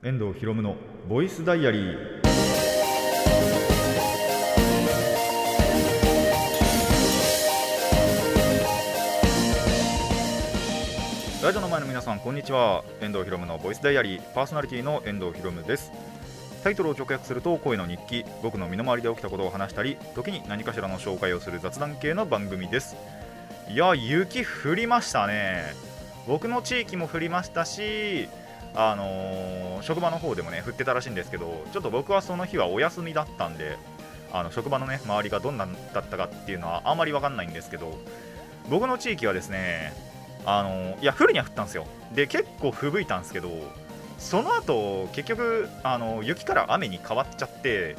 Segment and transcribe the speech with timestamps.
[0.00, 0.76] 遠藤博夢の
[1.08, 2.22] ボイスダイアリー。
[11.42, 12.84] ラジオの前の皆さんこんにちは。
[13.00, 14.22] 遠藤博夢のボイスダイアリー。
[14.34, 15.90] パーソナリティの遠藤博夢です。
[16.62, 18.24] タイトルを直訳すると声の日記。
[18.40, 22.94] 僕の身の回りで起きたことを話したり時に何かしらの紹介をする雑談系の番組です。
[23.68, 25.64] いや雪降りましたね。
[26.28, 28.28] 僕の地域も降りましたし
[28.74, 33.78] あのー職場の方でもね降ってたらしいんですけどちょっと僕はその日はお休みだったんで
[34.32, 37.96] あの職場のね周りがどんなだったかっていうのはあんまり分かんないんですけど
[38.68, 39.92] 僕の地域はですね
[40.44, 41.86] あのーいや降るには降ったんですよ。
[42.12, 43.50] で結構吹雪いたんですけど
[44.18, 47.96] その後結局あの雪から雨に変わっちゃって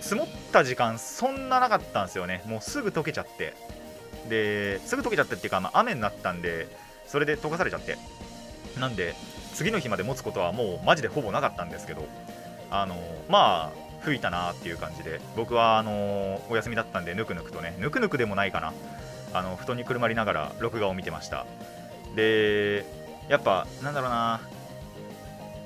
[0.00, 2.42] 積もった時間そんななかったんですよね。
[2.46, 3.54] もうすぐ溶けちゃって。
[4.28, 6.68] ですぐ溶けちゃってっていうか、まあ、雨になったんで
[7.06, 7.96] それで溶かされちゃって。
[8.78, 9.14] なんで
[9.54, 12.06] 次の日まで持つことはもうマジでほぼなかったんですけど
[12.70, 12.96] あの
[13.28, 18.72] まあ吹いたなっていう感じで僕はあのお休みだったんでぬくぬくとねぬくぬくでもないかな。
[19.34, 21.44] あの布団にくるまりながら録画を見てました。
[22.14, 22.86] で
[23.28, 24.40] やっぱなんだろうな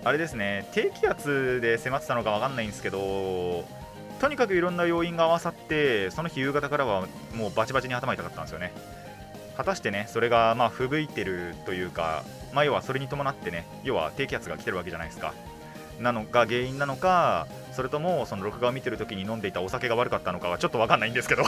[0.05, 3.65] あれですね低気圧で迫ってたのか分かんないんですけど
[4.21, 8.73] とにかくいろんな要因が合わさってその日夕方からはもうバチバチに頭痛かったんですよね。
[9.57, 15.35] 果たしてねそれがまあ吹雪いてるというか、まあ、要はそれに伴ってね要は低気圧が来てるわけじゃないですか。
[16.01, 21.45] なのが原因なのかそれともその録画を見てる時に飲んでいたお酒が悪かったのかはちょっと分かんないんですけど。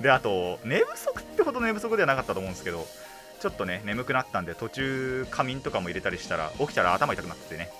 [0.00, 2.86] であと寝不足ってほど寝不足ではなかったと思うんですけど
[3.40, 7.70] ちょっとね眠くなったんで途中仮眠とかも入れたりしたら起きたら頭痛くなっててね。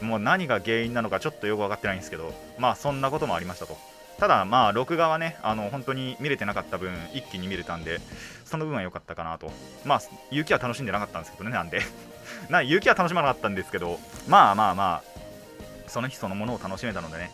[0.00, 3.76] もう何が原因なのかちょっとよく分かってないんですけどまあそんなこともありましたと。
[4.22, 7.98] ただまあ録画はねあの本当に見れてなかった分一気に見れたんで
[8.44, 9.50] その分は良かったかなと。
[9.84, 11.80] まあ雪は楽しんでなかったんですけどねなんで。
[12.48, 13.98] な雪は楽しまなかったんですけど
[14.28, 17.32] まあまあまあその日そのものを楽しめたのでね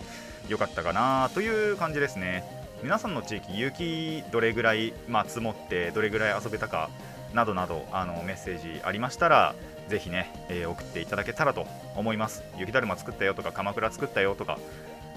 [0.49, 2.43] 良かったかなという感じですね。
[2.83, 6.89] 皆さんの地域雪どれぐらい、まあ、積もってどれぐらい遊べたか
[7.35, 9.55] などなどあのメッセージありましたら
[9.89, 12.45] ぜひね、えー送っていただけたらと思います。
[12.57, 14.59] 雪だるま作ったよとか鎌倉作ったよとか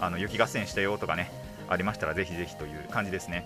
[0.01, 1.31] あの雪合戦したよとかね
[1.71, 3.45] ありましたらぜひぜひという感じですね。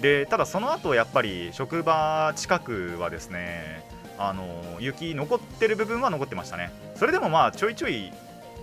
[0.00, 3.84] でただその後やっぱり職場近くはですね
[4.18, 4.44] あの
[4.80, 6.72] 雪残ってる部分は残ってましたね。
[6.96, 8.12] それでもまあちょいちょい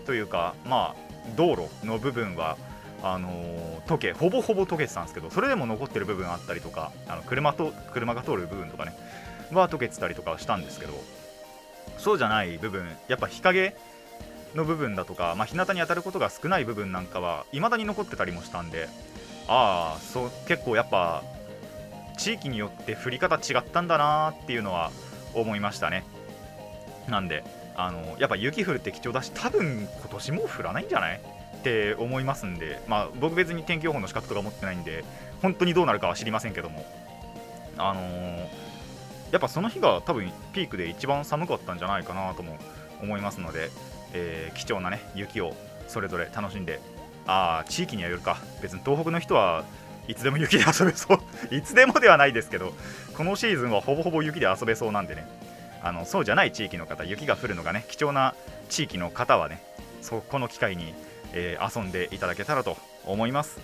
[0.06, 2.58] というかまあ道路の部分は
[3.02, 3.30] あの
[3.88, 8.94] 溶けほぼほぼ溶けてたんですけどそれでも残ってる部分あったりとかあの車と車が通る部分とかね
[9.54, 10.94] は溶けてたりとかしたんですけど
[11.98, 13.76] そうじゃない部分やっぱ日陰
[14.56, 18.90] の部分だとか、まあ、日向に当たることが少ない部分なんかは未だに残ってたりもしたんで
[19.48, 21.24] ああそう結構やっぱ
[22.18, 24.92] 地域によって降り方違ったんだなっていうのは
[25.34, 26.04] 思いましたね。
[27.08, 27.44] なんで
[27.76, 31.22] あのやっぱ雪降るって貴重だし多分今年もう降らないんじゃない？
[31.58, 35.04] って思いますんで、まあ、僕別に天気予報の資格とか持ってないんで
[35.42, 36.86] 本当にどうなるかは知りませんけども。
[37.78, 38.48] あのー
[39.32, 42.58] やっぱその日が多分ピークで一番寒かったんじゃないかなとも
[43.00, 43.70] 思いますので、
[44.14, 45.54] えー貴重なね雪を
[45.88, 46.80] それぞれ楽しんで
[47.28, 48.38] ああ地域にはよるか。
[48.62, 49.64] 別に東北の人は
[50.08, 51.20] いつでも雪で遊べそう。
[51.56, 52.74] いつでもではないですけど
[53.16, 55.28] このシーズンはほぼほぼ雪で遊べそうなんでね。
[55.82, 58.36] あのそうじゃない地域の方雪が降るのがね貴重な
[58.68, 59.64] 地域の方はね
[60.02, 60.94] そこの機会に、
[61.34, 63.60] えー遊んでいただけたらと思います。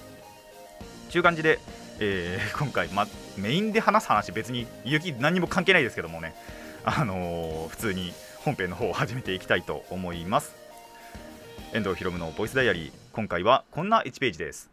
[1.12, 1.60] という感じで、
[2.00, 3.08] えー今回、ま、
[3.38, 6.36] メインで話す話別に雪何も関係ないですけどもね。
[6.84, 8.14] あのー普通に
[8.46, 10.56] 本編の方を始めていきたいと思います。
[11.74, 12.92] 遠藤ひろむのボイスダイアリー。
[13.12, 14.70] 今回はこんな1ページです。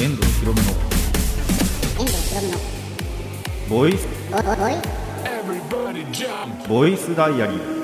[0.00, 0.68] 遠藤ひろむの
[3.68, 4.06] ボイス。
[6.68, 7.78] ボイスダイアリー。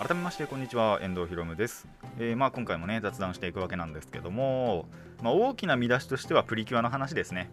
[0.00, 1.86] 改めましてこんにちは遠藤ひろむです、
[2.18, 4.88] えーまあ、今回もね雑談していくわけなんですけども、
[5.22, 7.50] まあ、大きな見出しとしてはプリキュアの話ですね、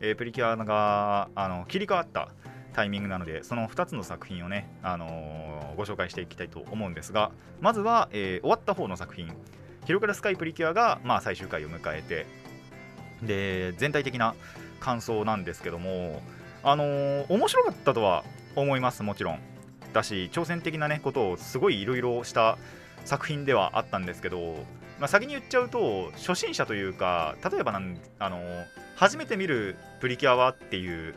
[0.00, 2.30] えープリキュアがあの切り替わった
[2.72, 7.30] タイミングなのでその2つの作品をね、あのーご紹介していきたいと思うんですが
[7.60, 9.32] まずは、えー終わった方の作品
[9.86, 12.26] 「ヒロクラスカイプリキュアが」まあ、最終回を迎えて
[13.22, 14.34] で全体的な
[14.80, 16.22] 感想なんですけども
[16.62, 18.24] あのー面白かったとは
[18.56, 19.40] 思いますもちろん。
[19.92, 22.58] だし挑戦的なねことをすごいいろいろした
[23.04, 24.54] 作品ではあったんですけど、
[24.98, 28.40] まあ、先に言っちゃうと初心者というか例えばなんあの
[28.96, 31.14] 初めて見るプリキュアはっていう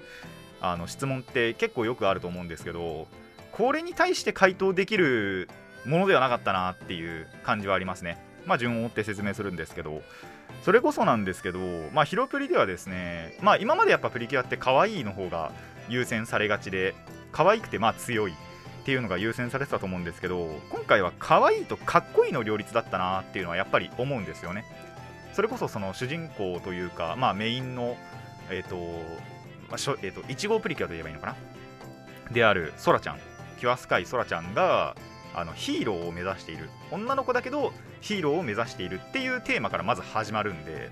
[0.63, 3.07] あの質問って結構よくあると思うんですけど
[3.51, 5.49] これに対して回答できる
[5.85, 8.17] ものではなかったなっていう感じはありますね。
[8.45, 10.01] まあ順を追って説明するんですけど
[10.63, 11.59] それこそなんですけど、
[11.93, 15.51] まあ、ヒロプリではですね、まあ、今までやっぱプリキュアって可愛いの方が
[15.87, 16.93] 優先されがちで
[17.31, 24.65] 可愛くてまあ強いっていうのが優先されてたと思うんですけど今回は可愛いとかっこいいの両立だったなっていうのはやっぱり思うんですよね
[25.33, 27.97] それこそその主人公というか、まあ、メインの
[28.49, 28.75] えっ、ー、と、
[29.73, 31.35] まあしょえーと、1号プリキュアといえばいいのかな？
[32.31, 33.19] であるソラちゃん。
[33.59, 34.95] キュアスカイソラちゃんが
[35.33, 36.69] あのヒーローを目指している。
[36.91, 40.91] 女の子だけどヒーローを目指しているっていうテーマからまず始まるんで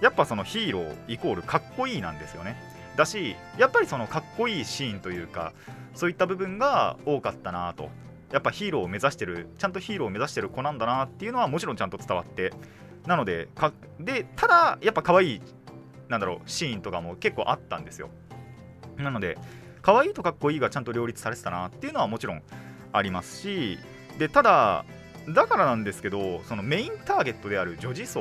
[0.00, 2.54] やっぱそのヒーローイコールかっこいいなんですよね。
[2.96, 5.52] だしやっぱりそのかっこいいシーンというか
[5.96, 7.90] そういった部分が多かったなと。
[8.30, 12.52] やっぱヒーローを目指してるちゃんとヒーローを目指してる子なんだなっていうのはもちろんちゃんと伝わって。
[13.06, 15.42] なのでかでただやっぱ可愛い
[16.10, 18.10] なんだろうシーンとかも結構あったんですよ。
[18.98, 19.38] なので
[19.80, 22.42] 可愛いとかっこいいがちゃんと両立されてたなっていうのはもちろん
[22.92, 23.78] ありますし
[24.18, 24.84] でただ
[25.28, 28.20] だからなんですけどそのメインターゲットである女児層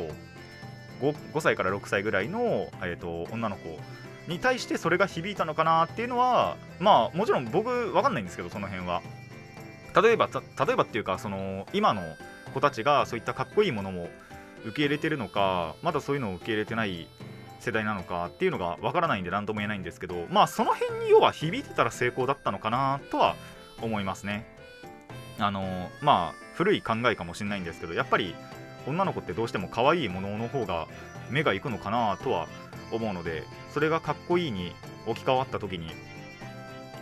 [1.02, 3.80] 5, 5歳から6歳ぐらいの、えーと、女の子
[4.28, 9.02] に対してそれが響いたのかなっていうのはまあもちろん僕分かんないんですけどその辺は。
[10.02, 12.04] 例えば例えばっていうかその今の
[12.54, 14.08] 子たちがそういったかっこいいものも
[14.64, 17.08] 受け入れてるのかまだそういうのを受け入れてない
[17.60, 23.36] 世代なのかっていうのが分からないんで何とも言えないんですけどまあその辺に要は響いてたら成功だったのかなとは
[23.82, 24.46] 思いますね。
[25.38, 28.36] あのまあ古い考えかもしれないんですけどやっぱり
[28.88, 30.88] 女の子ってどうしても可愛いものの方が
[31.30, 32.48] 目がいくのかなとは
[32.92, 34.74] 思うのでそれがかっこいいに
[35.06, 35.92] 置き換わった時に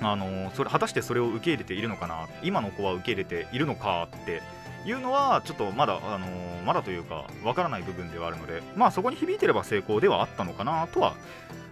[0.01, 4.41] あのそれ果たしてそれを受け入れているのかな今の子は受け入れているのかって
[4.85, 11.15] いうのはちょっとまだ、あのー、まだというかわからない部分ではあるのでまあそこに響いてれば成功ではあったのかなとは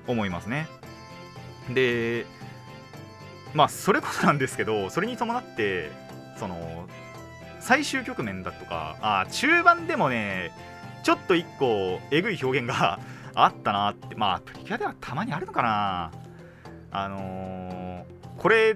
[0.08, 0.68] 思いますね。
[1.70, 2.26] で
[3.54, 5.90] まあそれこそなんですけどそれに伴って
[6.38, 6.88] その
[7.60, 10.52] 最終局面だとかあ中盤でもね
[11.04, 13.00] ちょっと1個えぐい表現が
[13.34, 16.12] あったなってまあプリキュアではたまにあるのかな。
[16.92, 18.06] あのー、
[18.38, 18.74] これ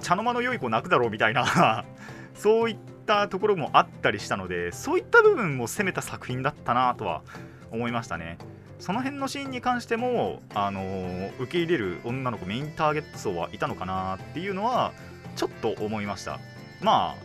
[0.00, 1.84] 茶の間の良い子泣くだろうみたいな
[2.34, 7.22] そういっったところもあったりしたのでそういった部分も攻めた作品だったなとは
[7.70, 8.38] 思いましたね。
[8.78, 14.92] その辺のシーンに関しても、あのー、受け入れる女の子メインターゲット層はいたのかなっていうのは
[15.36, 16.40] ちょっと思いました。
[16.80, 17.16] まあ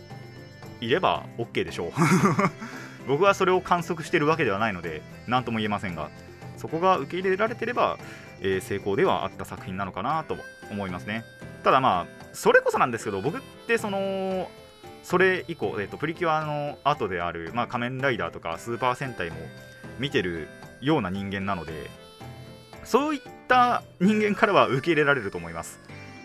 [0.81, 1.91] いれば OK でしょう。
[3.07, 6.09] 僕はそれを観測してるわけではないので何とも言えませんが
[6.57, 7.97] そこが受け入れられてれば、
[8.41, 10.37] えー、成功ではあった作品なのかなと
[10.69, 11.23] 思いますね。
[11.63, 14.47] ただまあそれこそなんですけど僕ってその
[15.07, 19.37] それ以降、えーと、プリキュアの後である、まあ、仮面ライダーとかスーパー戦隊も
[19.99, 20.49] 見てる
[20.81, 21.89] ような人間なので
[22.83, 25.79] そういった人間からは受け入れられると思います。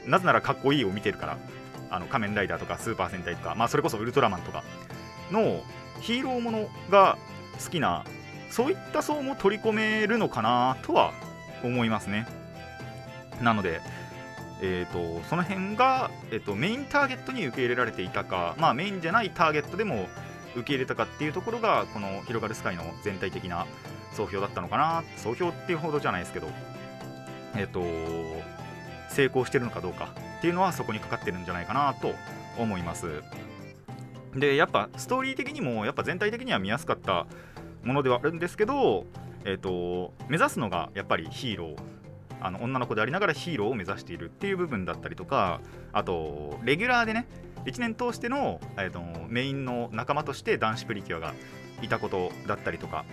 [0.04, 1.38] なぜならかっこいいを見てるから
[1.90, 4.64] あの仮面ライダーとかスーパー戦隊とか、まあ、それこそウルトラマンとか
[5.30, 5.62] の
[6.00, 7.18] ヒーローものが
[7.64, 8.04] 好きな
[8.50, 11.12] そういった層も取り込めるのかなとは
[11.62, 12.26] 思いますね。
[13.40, 13.80] なので
[14.64, 20.08] えーと、その辺が、えーと、メインターゲットに受け入れられていたか、まあ、メインじゃないターゲットでも
[20.54, 23.66] 受け入れたかっていうところがこの「広がるスカイ」の全体的な
[24.12, 25.02] 総評だったのかな。
[25.16, 26.48] 総評っていうほどじゃないですけど、
[27.56, 27.82] えーと、
[29.08, 32.14] 成功してるのかどうかっていうのはそこにかかってるんじゃないかなと
[32.56, 33.22] 思います。
[34.36, 37.26] でやっぱストーリー的にもやっぱ全体的には見やすかった
[37.82, 39.06] ものではあるんですけど、
[39.44, 42.01] えー、と目指すのがやっぱりヒーロー
[42.42, 45.60] あの女の子でありながらヒーローを目指しているっていう部分だったりとか
[45.92, 47.26] あとレギュラーでね
[47.64, 51.34] 1年通しての、えーと、メインの仲間として男子プリキュアが
[51.80, 53.04] いたことだったりとか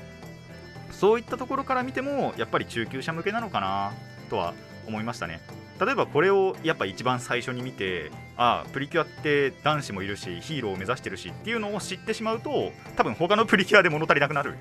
[0.91, 3.93] そういったところから見てもやっぱり中級者向けなのかな
[4.29, 4.53] とは
[4.87, 5.39] 思いましたね。
[5.79, 14.55] 例えばこれをやっぱ一番最初に見てああプリキュアって男子もいるしヒーローを目指してるしっていうのを知ってしまうと多分他のプリキュアで物足りなくなる。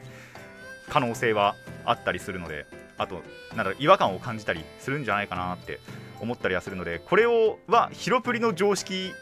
[0.89, 1.55] 可能性は
[1.85, 2.67] あったりするので
[2.97, 3.23] あと
[3.57, 5.81] なんだ違和感を感じたりするんじゃないかなって
[6.21, 9.13] 思ったりはするのでこれをはヒロプリの常識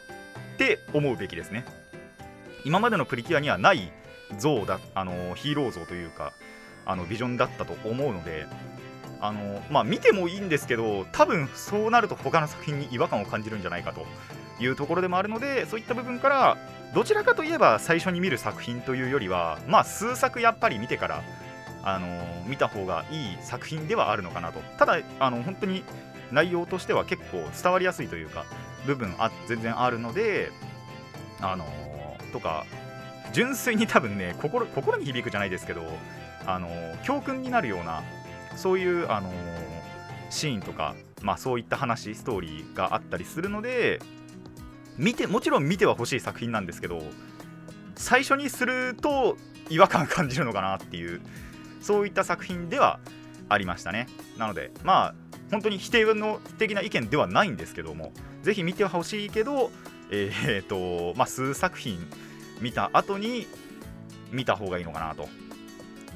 [0.55, 1.65] って思うべきですね。
[2.65, 3.91] 今までのプリキュアにはない
[4.39, 6.33] 像だあのヒーロー像というか
[6.85, 8.45] あのビジョンだったと思うので
[9.21, 14.05] あのまあ見てもいいんですけど多分そうなると他の作品に違和感を感じるんじゃないかと
[14.59, 16.57] いうところでもあるのでそういった部分から
[16.93, 21.23] どちらかといえば最初に見る作品というよりはまあ数作やっぱり見てから
[21.87, 22.07] あの
[22.47, 24.59] 見た方がいい作品ではあるのかなと。
[24.77, 25.83] ただあの本当に
[26.33, 28.45] 内容としては結構伝わりやすいというか
[28.85, 30.51] 部分あ全然あるので
[31.39, 31.65] あの
[32.33, 32.65] とか
[33.31, 35.83] 純粋に多分ね心心に響くじゃないですけど
[36.45, 36.69] あの
[37.03, 38.03] 教訓になるような
[38.57, 39.31] そういうあの
[40.29, 43.99] シーンとか、まあ、そういった話ストーリーがあったりするので
[44.97, 47.01] 見てもちろん見てはほしい作品なんですけど
[47.95, 49.37] 最初にすると
[49.69, 51.21] 違和感感じるのかなっていう
[51.87, 52.99] そういった作品では
[53.47, 54.07] ありましたね。
[54.37, 55.15] なのでまあ
[55.51, 58.11] 本当に否定の的な意見ではないんですけども
[58.43, 59.71] ぜひ見てほしいけど
[60.11, 61.97] えー、っとまあ数作品
[62.59, 63.47] 見た後に
[64.33, 65.29] 見た方がいいのかなと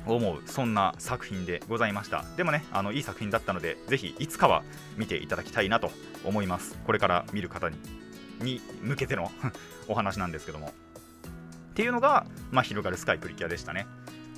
[0.06, 2.26] 思うそんな作品でございました。
[2.36, 4.64] でもねあのいい作品だったのでぜひいつかは
[4.98, 5.90] 見ていただきたいなと
[6.26, 6.78] 思います。
[6.86, 7.78] これから見る方に
[8.42, 9.32] に向けての
[9.88, 10.74] お話なんですけども。
[11.72, 13.88] っていうのが、まあ、広がるスカイプリキュアでしたね。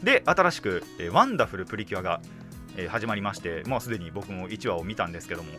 [0.03, 2.21] で新しく、えワンダフルプリキュアが、
[2.75, 5.49] えー、始まりましてもうすでに僕も1話を見たんですけども、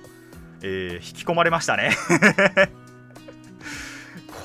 [0.62, 1.96] えー、引き込まれましたね。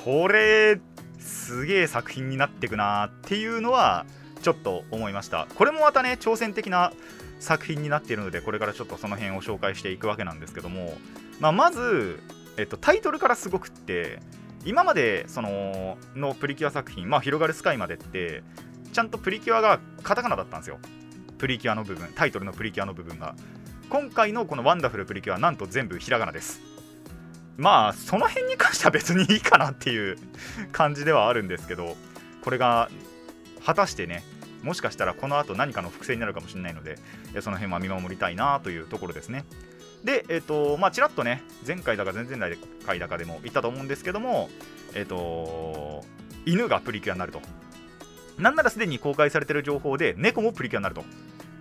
[0.06, 0.80] これ
[1.20, 4.06] すげえ作品になってくなっていうのは
[4.42, 5.48] ちょっと思いました。
[5.56, 6.94] これもまたね挑戦的な
[7.40, 10.98] 作品になっているのでこれからちょっとその辺を紹介していくわけなんですけども、
[11.40, 12.20] まあ、まず、
[12.58, 14.20] えっと、タイトルからすごくって
[14.66, 18.44] 今までそののプリキュア作品、まあ、広がるスカイまでって
[19.00, 20.78] ちゃんとプリキュアがカタカナだったんですよ。
[21.38, 23.34] プリキュアの部分タイトルのプリキュアの部分が。
[23.90, 26.60] 今回のこのワンダフルプリキュアなんと全部ひらがなです。
[27.56, 30.18] まあその辺に関しては別にいいかなっていう
[30.74, 31.96] 感じではあるんですけど
[32.44, 32.90] これが
[33.64, 34.22] 果たしてね
[34.64, 36.98] もしかしたらこの後何かの複製になるかもしれないので
[37.40, 39.46] その辺は見守りたいなというところですね。
[40.04, 42.48] でえっ、ー、とまあちらっとね前回だか前々
[42.86, 44.50] 回だかでも言ったと思うんですけども
[44.94, 46.04] えっ、ー、と
[46.46, 47.42] 犬がプリキュアになると。
[48.40, 51.04] なんならすでに公開されてる情報で猫もプリキュアになると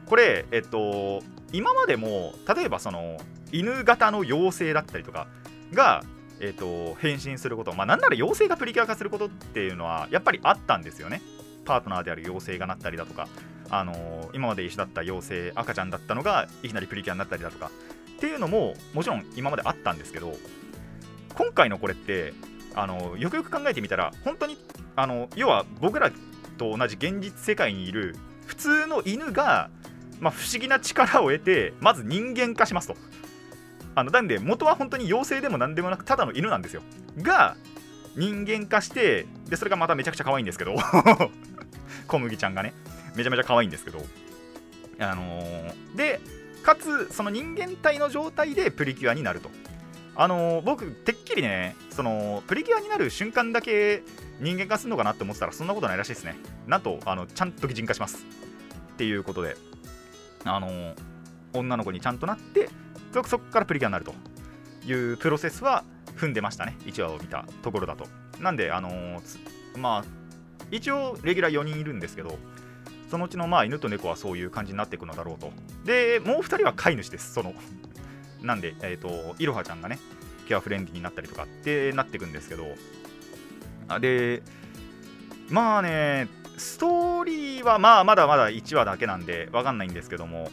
[0.06, 3.18] これえっ、と今までも例えばその
[3.52, 5.26] 犬型の妖精だったりとか
[5.72, 6.02] が
[6.40, 11.20] えーと、変身すること、まあ、なんなら妖精がプリキュア化することっていうのはやっぱりあったんですよね。
[11.64, 13.28] パートナーである妖精がなったりだとか、
[13.70, 17.70] あのー、今まで一緒だった妖精赤ちゃんだったのがいきなりプリキュアになったりだとか
[18.16, 20.34] っていうのももちろん今まであったんですけど
[21.34, 22.32] 今回のこれって
[22.74, 24.56] あのよくよく考えてみたら本当に
[24.96, 26.10] あの要は僕ら
[26.58, 29.70] と同じ現実世界にいる普通の犬が、
[30.20, 32.96] まあ、不思議な力を得てまず人間化しますと。
[33.94, 36.82] あのなんで元は本当に妖精でも何でもなくただの犬なんですよ。
[37.20, 37.56] が
[38.16, 40.74] 人間化してでそれがまためちゃくちゃ可愛いんですけど
[42.06, 42.74] 小麦ちゃんがね
[43.14, 44.04] めちゃめちゃ可愛いんですけど
[44.98, 46.20] あのー、で
[46.62, 49.50] かつその人間体の状態でプリキュアになると
[50.16, 54.02] あのー、僕てっきりねそのプリキュアになる瞬間だけ
[54.40, 56.36] 人間化するのかなって思ってたらそんなことないらしいですね。
[56.66, 58.24] なんとあのちゃんと擬人化します。
[58.94, 59.56] っていうことで。
[60.44, 60.94] あの、
[61.52, 62.68] 女の子にちゃんとなって
[63.12, 64.14] そこからプリキュアになると。
[64.86, 65.84] いうプロセスは
[66.16, 66.76] 踏んでましたね。
[66.86, 68.06] 1話を見たところだと。
[68.40, 69.20] なんであの、
[69.76, 70.04] まあ
[70.70, 72.38] 一応レギュラー4人いるんですけど
[73.10, 75.52] そのうちのまあ犬と猫はそういう感じになっていくのだろうと。
[75.84, 77.32] でもう2人は飼い主です。
[77.32, 77.54] その
[78.42, 79.98] なんでえっ、ー、といろはちゃんがね
[80.46, 82.64] ケアフレンディになったりとかってなっていくんですけど。
[84.00, 84.42] で
[85.48, 86.28] まあね
[86.58, 90.50] ストーリーはまあまだまだ1話だけなんでわかんないんですけども。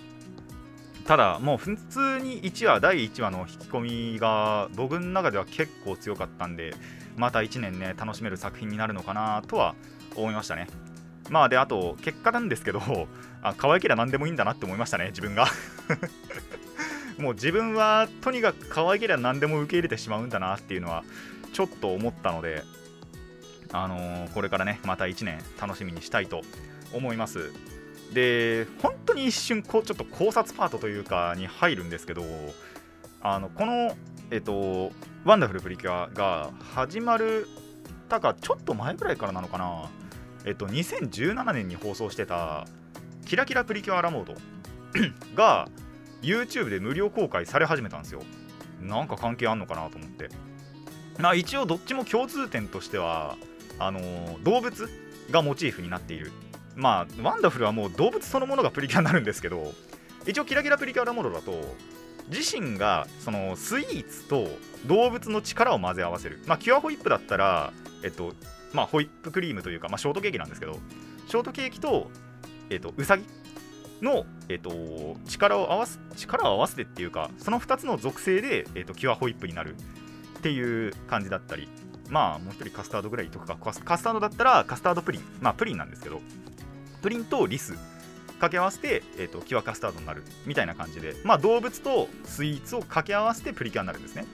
[1.06, 6.74] ただもう普通に1話第1話の引き込みが僕の中では結構強かったんで
[7.16, 9.76] また1年ね楽しめる作品になるのかなとは
[10.16, 10.68] 思いましたね。
[11.30, 12.82] まあであと結果なんですけど
[13.42, 15.46] あ可愛ければ何でもいいんだなって思いましたね自分が。
[17.20, 21.04] もう自分はとにかく可愛ければ何でも受け入れてしまうんだなっていうのは
[21.54, 22.64] ちょっと思ったので
[23.84, 26.42] あのー、これからねまた1年楽しみにしたいと
[26.94, 27.52] 思います。
[28.14, 32.24] で本当に一瞬こうちょっと考察パートというかに入るんですけど
[33.22, 33.96] あのこの
[34.32, 34.92] えっと
[35.26, 37.48] ワンダフルプリキュアが始まる
[38.08, 39.90] たかちょっと前ぐらいからなのかな。
[40.46, 42.68] えっと2017年に放送してた
[43.26, 44.36] キラキラプリキュアラモード
[45.36, 45.68] が
[46.22, 48.22] YouTube で無料公開され始めたんですよ。
[48.80, 50.30] なんか関係あんのかなと思って。
[51.18, 53.38] まあ一応どっちも共通点としては
[53.80, 54.90] あのー、動物
[55.32, 56.32] がモチーフになっている。
[56.76, 59.74] まあワンダフルはもう動物そのものがプリキュアになるんですけど
[60.28, 61.54] 一応キラキラプリキュアラモードだと
[62.28, 64.48] 自身がそのスイーツと
[64.86, 66.42] 動物の力を混ぜ合わせる。
[66.48, 67.72] まあキュアホイップだったら
[68.04, 68.34] えっと
[68.74, 70.80] まあホイップクリームというか、まあ、ショートケーキなんですけど
[71.28, 72.10] ショートケーキと
[72.70, 73.26] えっとウサギ
[74.02, 79.76] の、えっと、力を合わす力を合わせてっていうかその2つの属性で、えっと、キュアホイップになる
[80.40, 81.70] っていう感じだったり。
[82.10, 83.58] まあもう一人カスタードぐらいとか。
[83.58, 85.22] カスタードだったらカスタードプリン。
[85.42, 86.22] まあプリンなんですけど。
[87.02, 87.74] プリンとリス。
[88.36, 94.26] 掛け合わせて、えーと、キュアカスタードになるみたいな感じで、まあ、動物とスイーツを掛け合わせてプリキュアになるんですね。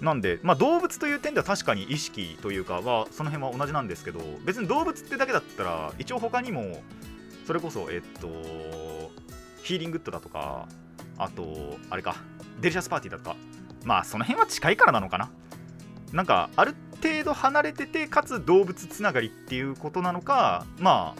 [0.00, 6.82] なんで、まあ、動物という点では確かに意識というかはその辺は同じなんですけど別に動物ってだけだったら一応他にも
[7.46, 8.28] それこそえっと
[9.62, 10.68] ヒーリングッドだとか
[11.18, 12.16] あとあれか
[12.60, 13.36] デリシャスパーティーだとか。
[13.84, 15.30] まあその辺は近いからなのかな。
[16.14, 21.14] なんかある程度離れててかつ動物つながりっていうことなのかま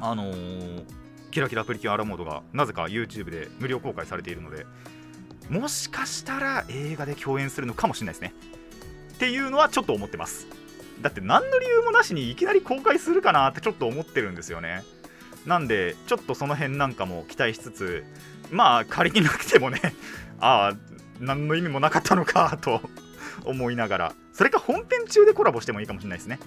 [0.00, 0.84] ああのー、
[1.30, 4.66] キラキラプリキュアラモードがなぜか YouTube で無料公開されているので
[5.50, 8.34] もしかしたら映画で共演するのかもしれないですね。
[9.12, 10.46] っていうのはちょっと思ってます。
[11.00, 14.82] だって何の理由もなしにいきなり公開するかなってちょっと思ってるんですよね。
[15.46, 18.04] なんでちょっとその辺なんかも期待しつつ
[18.50, 19.80] まあ仮になくてもね
[20.40, 20.76] ああ
[21.20, 22.80] 何の意味もなかったのかと
[23.46, 26.38] 思いながらそれか本編中でコラボしてもいいかもしれないですね。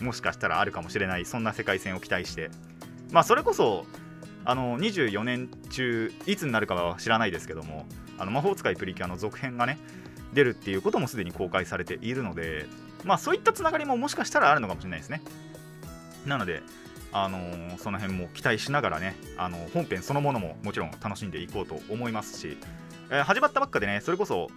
[0.00, 2.50] もしかしたらあるかもしれないそんな世界線を期待して。
[3.10, 3.86] まあそれこそ
[4.44, 7.86] あの24年中いつになるかは知らないですけども
[8.18, 9.78] あの魔法使いプリキュアの続編がね
[10.32, 12.66] 出るっていうこともすでに公開されているので
[13.04, 15.22] まあそういったつながりももしかしたらあるのかもしれないですね。
[16.26, 16.62] なので
[17.12, 22.58] あのー、その辺も期待しながらね、あのー、本編そのものももちろん楽しんでいこうと思いますし、
[23.10, 24.48] えー、始まったばっかでねそれこそ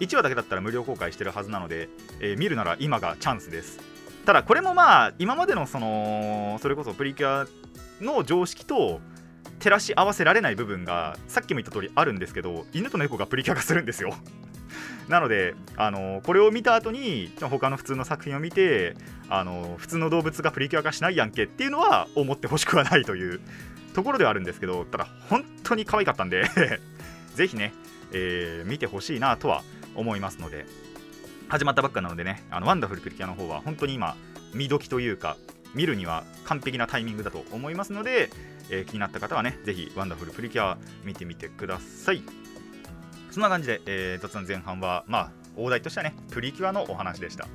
[0.00, 1.88] 1話だけだったら無料公開してるはずなので、
[2.20, 3.78] え見るなら今がチャンスです。
[4.24, 7.46] ただこれもまあ今までのそのそれこそプリキュア
[8.04, 9.00] の常識と
[9.60, 14.14] 照らし合わせられない部分がさっきも言った通りあるんですけど犬と猫がプリキュア化するんですよ。
[15.08, 18.94] なので、あのこれを見た後に他の普通の作品を見て、
[19.28, 23.40] あの普通の動物がプリキュア化しないやんけっていうのは思ってほしくはないという
[23.94, 26.44] ところではあるんですけどただ本当に可愛かったんで
[27.34, 27.72] ぜひね、
[28.12, 29.62] えー、見てほしいなとは
[29.94, 30.66] 思いますので
[31.48, 34.16] 始まったばっかなのでねあのワンダフルプリキュアの方は本当に今
[34.54, 35.36] 見時というか
[35.74, 38.30] 見るには完璧なタイミングだと思いますので、
[38.70, 42.22] えー、気になった方はね、ぜひワンダフルプリキュア見てみてください。
[43.30, 47.46] そんな感じで、えー、雑談前半は、まあ、大台としてはね、プリキュアのお話でした。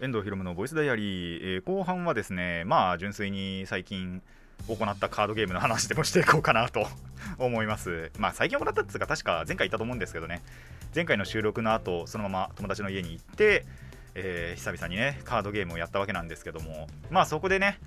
[0.00, 4.22] 遠藤ひろむのボイスダイアリー、えー、後半はですね、まあ、純粋に最近
[4.66, 6.86] 行ったカードゲームの話でもしていこうかなと
[7.38, 8.10] 思います。
[8.18, 10.40] まあ、最近行ったっていうか、確か前回言ったと思うんですけどね、
[10.94, 13.66] 前回の収録の後そのまま友達の家に行って、
[14.14, 17.78] えー、久々にね、カードゲームをやったわけなんですけども、まあ、そこでね、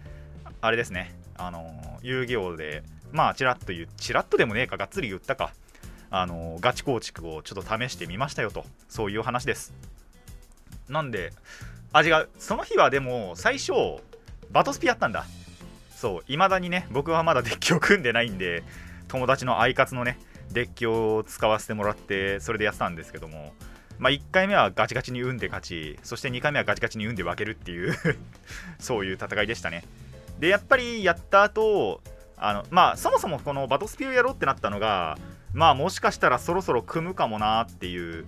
[0.62, 5.52] あれですね、あの遊戯王で、まあ、ちらっと言う、ちらっとでもねえか、がっつり言ったか、
[6.12, 9.74] あのガチ構築をちょっと試してみましたよと、そういう話です。
[10.90, 11.34] なんで、
[11.94, 13.72] 味が、その日はでも、最初、
[14.52, 15.26] バトスピやったんだ。
[15.96, 18.64] そう、いまだにね、僕はまだデッキを組んでないんで、
[19.08, 20.20] 友達のアイカツのね、
[20.52, 23.54] デッキを使わせてもらって、それでやってたんですけども、
[24.00, 27.96] まあ、1回目はガチガチに運で勝ち、そして2回目はガチガチに運で分けるっていう
[28.80, 29.86] そういう戦いでしたね。
[30.40, 32.02] で、やっぱりやった後、
[32.38, 35.18] あのまあ、そもそもこのバトスピをやろうってなったのが、
[35.54, 38.26] まあ、もしかしたらそろそろ組むかもなっていう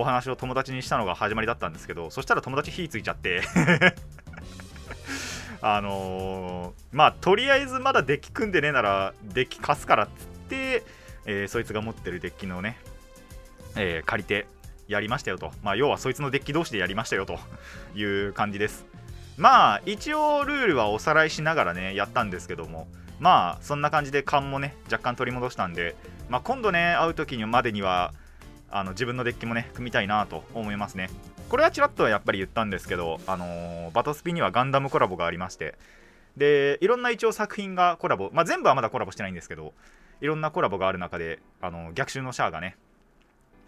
[0.00, 3.42] お話を友達にしたのが始まりだったんですけど、そしたら友達火ついちゃって。
[5.60, 10.84] あのー、まあ、とりあえずまだデッキ組んでねえなら、デッキ貸すからっつって、
[11.26, 12.78] えー、そいつが持ってるデッキのね、
[13.74, 14.46] えー、借りて
[14.86, 17.40] やりましたよと、まあ、要はそいつのデッキ同士でやりましたよと。
[17.94, 18.86] いう感じです。
[19.36, 22.88] まあ、一応ルールはおさらいしながらね、やったんですけども、
[23.20, 25.96] まあ、そんな感じで勘もね、若干取り戻したんで、
[26.28, 28.12] まあ、今度ね、会う時にまでには、
[28.70, 31.10] あの自分のデッキもね、組みたいなと思いますね。
[31.48, 35.76] これはちらっとやっぱり言ったんですけど、あのー、バトスピにはガンダムコラボがありまして、
[36.36, 39.72] で、いろんな一応作品がコラボ、まあ、全部はまだコラボしてないんですけど、
[40.20, 42.76] いろんなコラボがある中で、あの逆襲のシャアがね、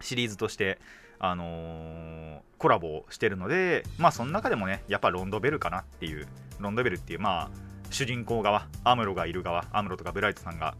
[0.01, 0.79] シリーズとして、
[1.19, 6.27] あのー、コラボをしてるので、まあ、その中でもね、やっぱロンドベルかなっていう、
[6.59, 7.51] ロンドベルっていう、まあ、
[7.91, 10.75] 主人公側、アムロがいる側、アムロとかブライトさんが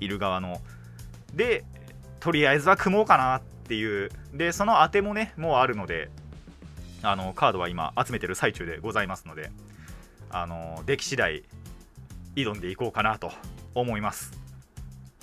[0.00, 0.60] いる側の、
[1.34, 1.64] で、
[2.20, 6.10] とりあえずは組もうかなっていう、で、その当てもね、もうあるので、
[7.02, 9.52] あのカードは今集めてる最中でございますので、
[10.28, 11.44] あの出来次第
[12.34, 13.30] 挑んでいこうかなと
[13.76, 14.32] 思います。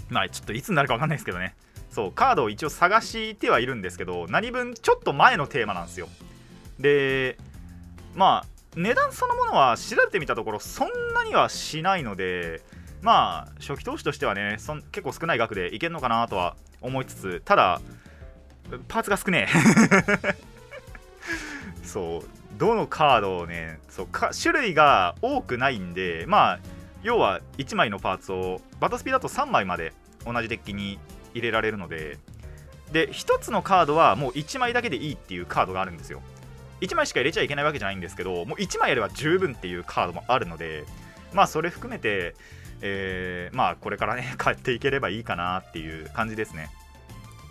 [0.09, 1.55] まあちょっといつになるか分かんないですけどね。
[1.89, 6.07] そう、カードを一応探してはいるんですけど、何分ちょっと前のテーマなんですよ。
[6.79, 7.37] で、
[8.15, 8.45] まあ、
[8.77, 12.61] 値段そのものは調べてみたところ、そんなにはしないので、
[13.01, 17.81] まあ、初期投資としてはね、そん結構少ない額でいけるのかなとは思いつつ、ただ、
[18.87, 20.35] パーツが少ねえ。
[21.83, 26.59] そうどのカードをねそうか種類が多くないんでまあ
[27.03, 29.93] 要は1枚のパーツをバトスピだと3枚まで
[30.25, 30.99] 同じデッキに
[31.33, 32.17] 入れられるので
[32.91, 36.21] で1つのカードはもう1枚だけでいいっていうカードがあるんですよ。
[36.81, 40.85] 1枚しか入れちゃいけないわけじゃないんですけどもう1枚やれば十分っていうカードもあるので
[41.33, 42.35] まあそれ含めて、
[42.81, 46.69] えー、まあこれからね買っていければいいかなっていう感じですね。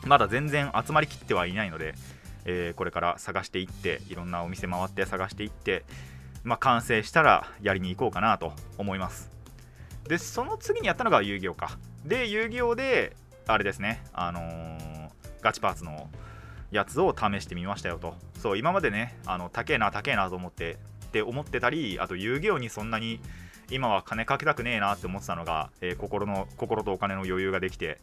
[0.07, 1.95] まだ全然集まりきってはいないので
[2.47, 5.85] えー、これから探していっていろんなお店回って探していって、
[6.45, 9.31] まあ、完成したらやりに行こうかなと思います。
[10.09, 11.77] でその次にやったのが遊戯王か。
[12.05, 13.17] で遊戯王で
[13.49, 16.09] あれですねあのー、ガチパーツの
[16.71, 18.15] やつを試してみましたよと。
[18.41, 23.21] そう今までねあの高えな高えなと思ってって思ってたりあと遊戯王にそんなに
[23.71, 27.99] 今は金かけたくねえなって思ってたのが、えー、心の心とお金の余裕ができて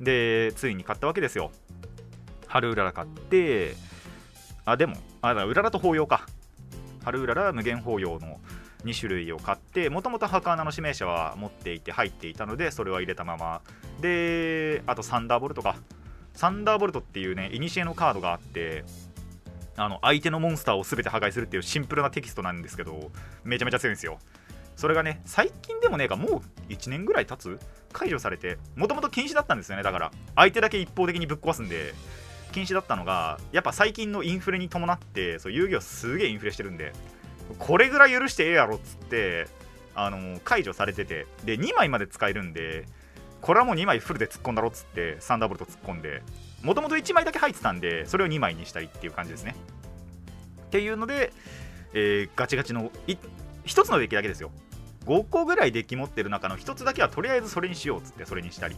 [0.00, 1.50] でついに買ったわけですよ。
[2.46, 3.74] 春うらら買って
[4.64, 6.26] あでもあだうららと法要か。
[7.04, 8.40] 春うらら無限法要の
[8.84, 13.60] 2種類を買ってもともと墓穴の指名者は持っていて入っていたのでそれは入れたまま。
[14.00, 15.76] であとサンダーボルトか。
[16.34, 18.84] サンダーボルトっていうねイニシエのカードがあって
[19.76, 23.10] あの相手のモンスターを全て破壊するっていうシンプルなテキストなんですけど
[23.44, 24.18] めちゃめちゃ強いんですよ。
[24.76, 27.58] それがね最近でもねえかもう1年ぐらい経つ？
[27.92, 28.58] 解除されて。
[28.74, 29.82] もともと禁止だったんですよね。
[29.82, 31.94] だから相手だけ一方的にぶっ壊すんで。
[32.52, 36.92] 禁止だったのがやっぱ最近のインフレに伴ってそう遊戯王すげえインフレしてるんで。
[37.58, 39.48] これぐらい許してええやろっつって
[39.94, 41.26] あの解除されてて。
[41.44, 42.86] で2枚まで使えるんで
[43.40, 46.22] これはもう2枚フルで突っ込んだろっつってサンダーボルト突っ込んで。
[46.62, 49.54] もともと1枚だけ入ってたんでそれを2枚にしたいっていう感じですね。
[50.66, 51.30] っていうので、
[51.92, 52.90] えー、ガチガチの
[53.66, 54.50] 1つのデッキだけですよ。
[55.06, 58.76] 5個ぐらいデッキ持ってる中の1つだけはとりあえずそれにしようっつってそれにしたり。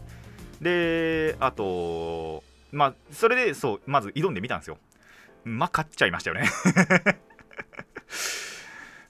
[0.60, 4.78] であとまあそれでそうまず挑んでみたんですよ。
[5.44, 6.48] まあ勝っちゃいましたよね。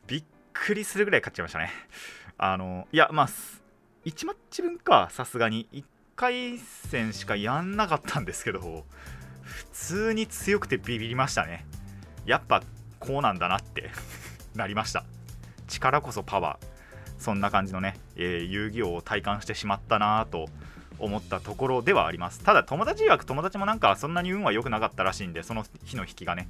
[0.06, 1.70] びっくりするぐらい勝っちゃいましたね。
[2.38, 3.28] あのいやまあ
[4.04, 5.68] 1マッチ分かさすがに。
[5.72, 5.84] 1
[6.16, 8.86] 回戦しかやんなかったんですけど
[9.42, 11.66] 普通に強くてビビりましたね。
[12.24, 12.62] やっぱ
[12.98, 13.90] こうなんだなって。
[14.56, 15.04] なりました。
[15.68, 16.75] 力こそパワー。
[17.18, 20.48] そんな感じのね、えー、遊戯王を体感してしまったなと
[20.98, 22.40] 思ったところではあります。
[22.40, 26.48] ただ友達曰く友達もなんかそんなに運は良くなかったらしいんでその日の引きがね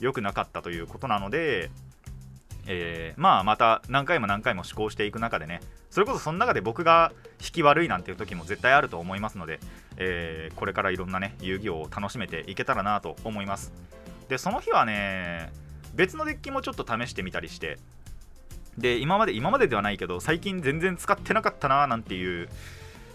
[0.00, 1.70] 良くなかったということなので、
[2.66, 9.60] えー、まあまた何回も何回も試行していく中でねそれこそその中で僕が引き悪いなんていう時も絶対あると思いますので、
[9.96, 13.72] えー、これからいろんなね遊戯王を楽しめていけたらなと思います。
[14.28, 15.52] でその日はね
[15.94, 17.78] 別のデッキもちょっと試してみたりして
[18.78, 22.48] で今まで今までではないけど最近全然使ってなかったななんていう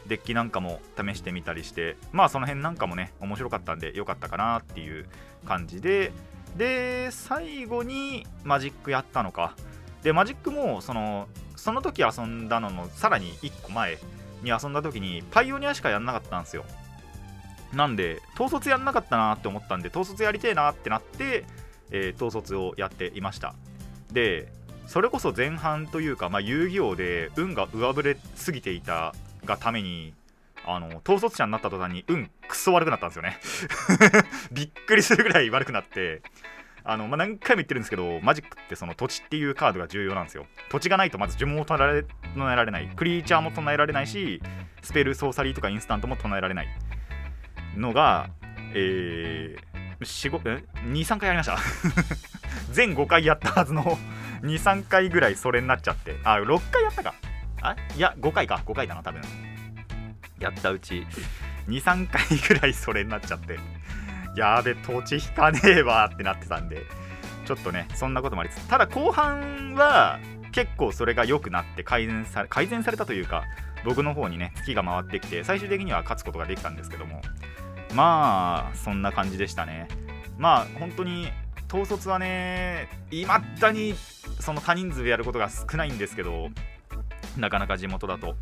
[0.07, 5.05] デッキなんかも試してみたりしてまあその辺なんかもね面白かったんで良かったかなっていう
[5.45, 6.11] 感じで
[6.57, 9.55] で最後にマジックやったのか。
[10.03, 13.99] でマジックもそのその時遊んだののさらに1個前
[14.41, 16.65] に遊んだ時にパイオニアしかやんなかったんですよ。
[17.71, 21.45] なんで統率やんなかったなって思ったんで統率やりてえなってなって、
[21.91, 23.53] えー、統率をやっていました。
[24.11, 24.51] で
[24.91, 30.13] それこそ前半というか、まあ、遊戯王で運が上振れすぎていたがために
[30.65, 33.39] あの統率者になった途端に運クソ悪くなったんですよね。
[34.51, 36.21] びっくりするぐらい悪くなって
[36.83, 40.45] あの、まあ、何回も言ってるんですけどマジックってその土地っていうカードが重要なんですよ。
[40.69, 42.03] 土地がないとまず呪文を唱え
[42.35, 42.91] られない。
[42.93, 44.43] クリーチャーも唱えられないし
[44.81, 46.67] スペルソーサリーとかインスタントも唱えられない。
[47.77, 48.29] のが
[48.73, 51.57] えー、23回やりました。
[52.73, 53.97] 全5回やったはずの
[54.43, 56.17] 23回ぐらいそれになっちゃって。
[56.23, 57.13] あ6回やったか。
[57.61, 58.61] あいや5回か。
[58.65, 59.21] 5回だな多分。
[60.39, 61.05] やったうち。
[61.67, 63.59] 23回ぐらいそれになっちゃって。
[64.35, 66.81] やべ土地引かねえわってなってたんで。
[67.45, 68.67] ちょっとねそんなこともありつつ。
[68.67, 70.19] ただ後半は
[70.51, 73.43] 結構それが良くなって改善さ改善されたというか
[73.85, 77.21] 僕の方にね月が回ってきて最終的には勝つことができたんですけども。
[77.93, 79.87] まあそんな感じでしたね。
[80.37, 81.29] まあ本当に
[81.71, 83.95] 統率はねいまだに
[84.41, 86.49] その多人数でやることが少ないんですけど
[87.37, 88.35] なかなか地元だと。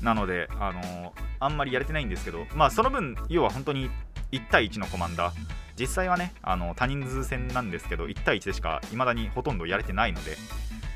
[0.00, 3.90] なのであのあんまりやれてないんですけどまあその分要は本当に
[4.32, 5.34] 1対1のコマンダー。
[5.78, 10.36] 実際はねあの多人数戦なんですけど1対1でしか未だにほとんどやれてないので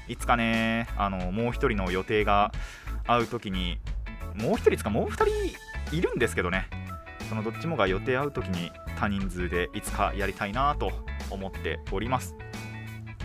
[0.09, 2.53] いつかねあのもう1人の予定が
[3.07, 3.79] 合う時に
[4.37, 5.25] もう1人つかもう2
[5.91, 6.67] 人いるんですけどね。
[7.29, 10.93] そのどっちもが予定合う時に多人数でいつかやりたいなと
[11.31, 12.35] 思っております。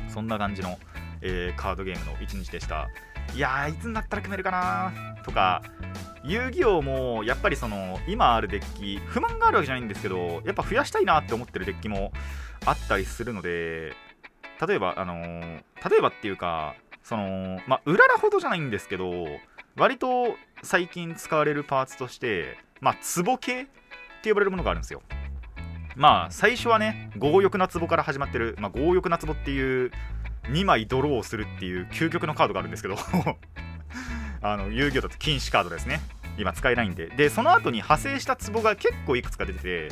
[0.08, 0.78] そんな感じの
[1.24, 2.90] えー、カードゲームの一日でした。
[3.34, 5.64] いやーいつになったら組めるかなとか
[6.24, 12.12] 遊戯王もやっぱりその今あるデッキ不満があるわけじゃないんですけどやっぱ増やしたいなって思ってるデッキも
[12.66, 13.94] あったりするので
[14.68, 19.26] 例えばあのー、例えばっていうかそのまあうららほどじゃないんですけど
[19.78, 23.66] 割と最近使われるパーツとしてまあ壺系っ
[24.22, 25.02] て呼ばれるものがあるんですよ。
[25.96, 29.92] まあ最初はね強欲な壺から始まってる、まあ、強欲な壺っていう
[30.44, 32.98] 2枚ドローをするっていう究極のカードがあるんですけど
[34.42, 36.02] あの遊戯王だと禁止カードですね。
[36.38, 37.08] 今使えないんで。
[37.08, 39.90] でその後に派生した壺が結構いくつか出てて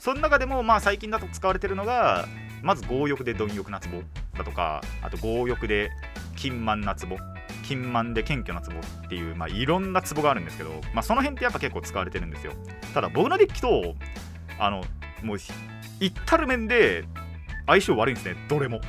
[0.00, 2.26] その中でもまあ最近だと使われてるのが
[2.62, 4.02] まず強欲で貪欲な壺
[4.36, 5.90] だとかあと強欲で
[6.34, 7.18] 金満な壺
[7.62, 8.72] 金満で謙虚な壺
[9.06, 12.52] っていう、まあ、いろんな壺があるんですけど、まあ、その辺ってやっぱ結構使われてるんですよ。
[12.94, 13.94] ただ僕のデッキと
[14.58, 14.84] あの
[15.22, 15.36] もう
[16.00, 17.04] いったる面で
[17.66, 18.36] 相性悪いんですね。
[18.48, 18.80] どれも。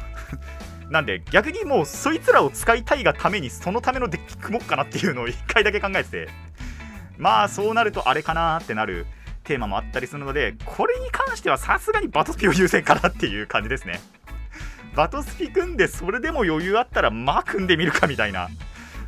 [0.90, 6.30] なんで逆にもうそいつらを使いたいがためにそのためのデッキ組もうかなっていうのを1回だけ考えてて。
[7.18, 9.06] まあそうなるとあれかなってなる
[9.44, 14.02] テーマもあったりするのでこれに関してはさすがにバトスピを優先かなっていう感じですね。
[14.96, 18.50] バトスピ組んでそれでも余裕あったらまあ組んでみるかみたいな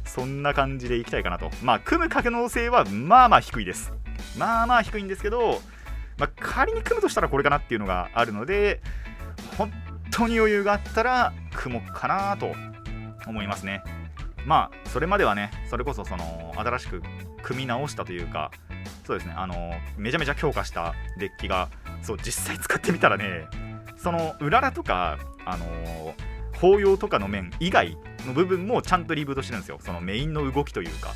[0.04, 1.52] そんな感じでいきたいかなと。
[1.62, 3.92] まあ組む可能性はまあまあ低いです。
[4.38, 5.62] まあまあ低いんですけど、
[6.18, 8.82] まあ、仮に組むとしたらこれかなっていうのがあるので
[9.58, 9.72] 本
[10.12, 12.54] 当に余裕があったら組もうかなと
[13.28, 13.84] 思いますね。
[14.46, 17.02] まあそれまではねそれこそその新しく
[17.42, 18.52] 組み直したというか
[19.06, 21.70] そうですねあのめちゃめちゃ強化したデッキが
[22.02, 23.48] そう実際使ってみたらね
[23.98, 25.66] そのうららとかあの
[26.60, 29.80] 法要とかの面以外の部分もちゃんとリブートしてるんですよ。
[29.82, 31.14] そのメインの動きというか。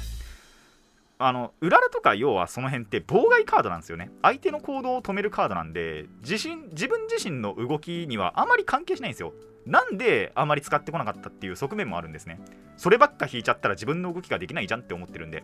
[1.22, 4.10] あのうららとか要はその辺って妨害カードなんですよね。
[4.22, 9.34] 相手の行動を止めるカードなんで自身自分自身の動きにはあまり関係しないんですよ。
[9.66, 12.40] なんであまり使ってこなかったっていう側面もあるんですね。
[12.78, 15.44] そればっか引いちゃったら自分の動きができないじゃんって思ってるんで。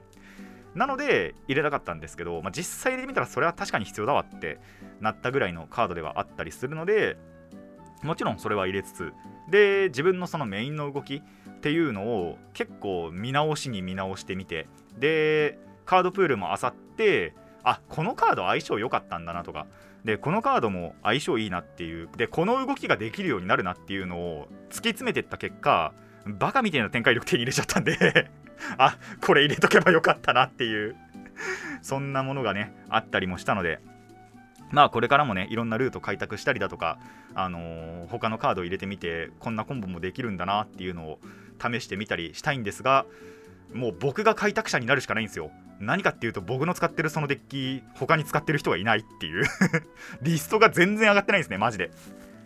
[0.75, 4.59] なので入れなかったんですけど、まあ、実際入れてみたらそれは確かに必要だわって
[5.01, 7.17] なったぐらいのカードではあったりするので
[8.03, 9.13] もちろんそれは入れつつ。
[9.49, 11.21] で自分のそのメインの動き
[11.65, 14.67] っていうのを結構見直しに見直してみて。
[14.99, 19.65] でカードプールも漁ってあこのカード相性良かったんだなとか。
[20.03, 22.07] でこのカードも相性いいなっていう。
[22.17, 25.95] でこの動きができるようになるなっていうのを突き詰めてった結果
[26.27, 27.97] バカみたいな展開力手に入れちゃったんで。
[28.77, 30.95] あこれ入れとけばよかったなっていう。
[31.81, 33.79] そんなものがねあったりもしたので。
[34.71, 36.97] まあこれからもねいろんなルート開拓したりだとか、
[37.33, 41.19] あのー、他のカードを入れてみてこんなコンボもできるんだなっていうのを
[41.61, 43.05] 試してみたりしたいんですが
[43.73, 45.51] もう僕が開拓者になるしかないんですよ。
[45.79, 49.43] 何かっていうと僕の使ってるそのデッキ他に使ってる人がいないっていう
[50.21, 51.91] リストが全然上がってないんですねマジで。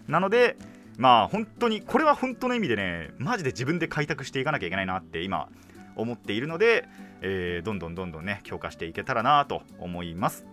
[0.08, 0.58] なので
[0.98, 5.48] まあ本当にこれは本当の意味でねマジで自分で開拓していかなきゃいけないなって今
[5.96, 6.88] 思っているので、
[7.22, 10.46] えー、どんどんどんどんね強化していけたらなと思います。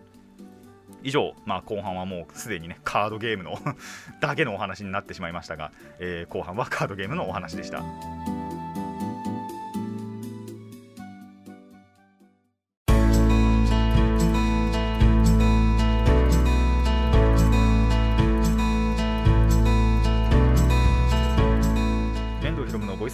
[1.03, 3.59] 以上、まあ、後半はもうすでにねカードゲームの
[4.21, 7.83] だけのお話になってしまいましたが、えー、後半はカードゲームのお話でした。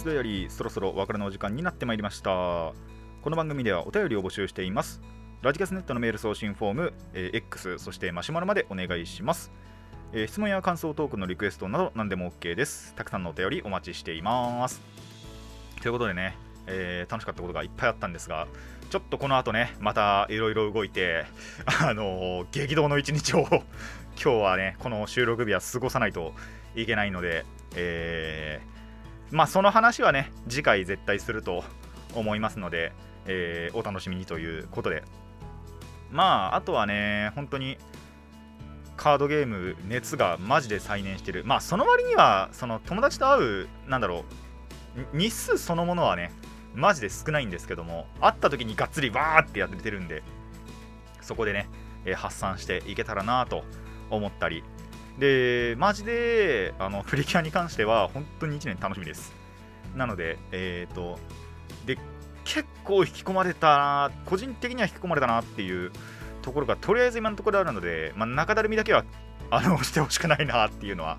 [0.03, 2.29] スダイアリーそろそろお別れのお時間になってまいりました
[3.21, 4.99] この番組ではお便りを募集しています
[5.43, 9.51] ラジキャスネットのメール送信フォーム、えー、X そしてマシュマロまでお願いします、
[10.13, 12.93] えー、質問や感想トークのリクエストなど何でも OK です。
[12.95, 14.79] たくさんのお便りお待ちしています。
[15.81, 18.47] ということでね、えー、楽しかったことがいっぱいあったんですが
[18.89, 21.25] ちょっとこの後ねまたいろいろ動いて
[21.81, 23.45] あの激動の一日を
[24.15, 26.33] 今日はねこの収録日は過ごさないと
[26.73, 27.43] いけないので、
[27.75, 31.65] えー、まあその話はね次回絶対すると
[32.15, 32.93] 思いますので、
[33.25, 35.03] えー、お楽しみにということで
[36.13, 37.77] まああとはね本当に
[38.95, 44.23] カードゲーム熱がマジで再燃してるまあその割にはその友達と会うなんだろ
[45.13, 46.31] う日数そのものはね
[46.73, 50.23] マジで少ないんですけども会った時にがっつりわーってやってるんで
[51.23, 51.67] そこでね、
[52.05, 53.63] え、発散していけたらなと
[54.09, 54.63] 思ったり
[55.17, 59.33] で、マジで、あの、プリキュアに関しては、本当に1年楽しみです。
[59.95, 61.19] なので、えっ、ー、と、
[61.85, 61.97] で、
[62.45, 65.91] 結構引き込まれたな、個人的には引き込まれたなっていう
[66.41, 69.05] ところが、とりあえず今のところあるので、まあ、中だるみだけは、
[69.49, 71.17] あの、してほしくないなっていうのは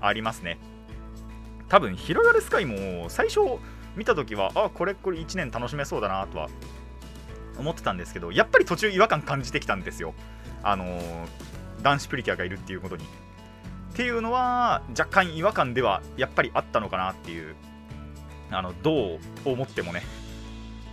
[0.00, 0.58] ありますね。
[1.68, 3.40] 多分、広がるスカイも、最初
[3.96, 6.48] 見たときは、あ、これこれ1年楽しめそうだなとは
[7.58, 10.14] 思ってたんですけど、やっぱり途中違和感感じてきたんですよ。
[10.62, 11.26] あのー、
[11.82, 13.04] 男子プリキュアがいるっていうことに。
[13.04, 17.54] っていうのは若干違和感ではやっぱりあったのかなっていう
[18.50, 20.02] あのどう思ってもね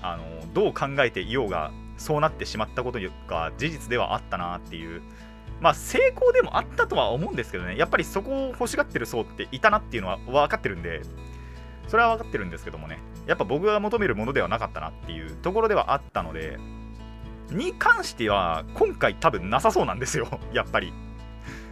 [0.04, 5.02] あのどう考えていようがそうなってしまったことが事実ではあったなっていう
[5.62, 7.78] まあ成功でもあったとは思うんですけどね。
[7.78, 11.02] やっぱりそこを欲しがってる層っていたなっていうのは分かってるんで
[11.88, 13.00] それは分かってるんですけどもね。
[13.26, 16.60] やっぱ僕が求めるものではなかったなっていうところではあったので
[17.50, 20.28] に関しては今回多分なさそうなんですよ。
[20.54, 20.94] やっぱり。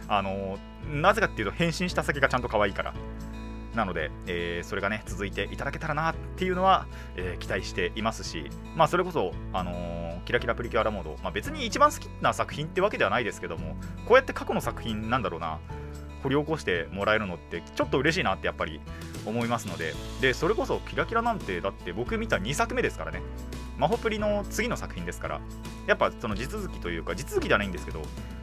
[0.08, 0.58] あの
[0.90, 2.94] なぜかっていうと変身した先がちゃんと可愛いから。
[3.74, 15.58] なので、えー、それがね続いていただけたらなっていうのは、えー、期待していますしまあそれこそ、あのー、キラキラプリキュアラモード、まあ、別に一番好きな作品ってわけではないですけどもこうやって過去の作品なんだろうな
[16.22, 18.80] 掘り起こしてもらえるのってちょっと嬉しいなってやっぱり
[19.26, 23.20] 思いますのででそれこそキラキラなんてだって僕見た2作目ですからね。
[23.78, 25.40] マホプリの次の作品ですから
[25.86, 28.02] やっぱその地続きというか地続きではないんですけど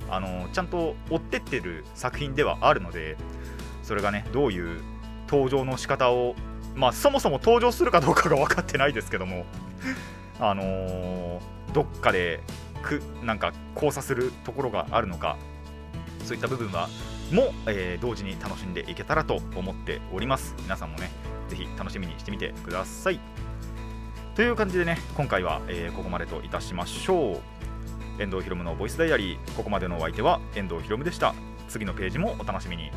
[0.10, 3.16] あのちゃんと追ってってる作品ではあるので
[3.84, 4.82] それがねどういう
[5.30, 6.36] 登場の仕方を
[6.76, 9.46] まあそもそも登場するかどうかが分かってないですけども
[10.40, 11.40] あのー、
[11.74, 12.42] どっかで
[12.82, 15.38] くなんか交差するところがあるのか
[16.24, 16.90] そういった部分は
[17.32, 20.56] も、えー、同時に楽しんでいけたらと思っております。
[20.64, 21.12] 皆さんもね
[21.48, 23.20] ぜひ楽しみにしてみてください。
[24.36, 28.22] という感じでね今回は、えー、ここまでといたしましょう。
[28.22, 29.56] 遠藤ひろむのボイスダイアリー。
[29.56, 31.34] ここまでのお相手は遠藤ひろむでした。
[31.68, 32.92] 次のページもお楽しみに。